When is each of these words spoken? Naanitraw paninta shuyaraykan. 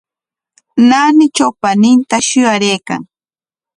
Naanitraw 0.87 1.51
paninta 1.61 2.17
shuyaraykan. 2.27 3.01